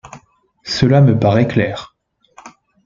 Cela 0.63 0.99
me 0.99 1.19
paraît 1.19 1.47
clair... 1.47 1.95